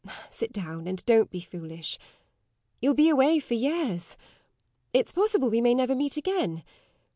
Sit 0.31 0.51
down, 0.51 0.87
and 0.87 1.05
don't 1.05 1.29
be 1.29 1.41
foolish. 1.41 1.99
You'll 2.81 2.95
be 2.95 3.07
away 3.07 3.37
for 3.37 3.53
years; 3.53 4.17
it's 4.93 5.11
possible 5.13 5.51
we 5.51 5.61
may 5.61 5.75
never 5.75 5.93
meet 5.95 6.17
again. 6.17 6.63